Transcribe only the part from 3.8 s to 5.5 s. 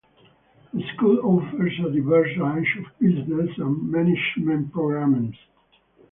Management programmes.